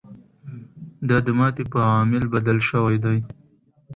[1.07, 3.17] دا د ماتې په عامل بدل شوی دی.